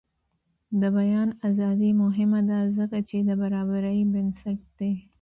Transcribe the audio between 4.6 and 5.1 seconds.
دی.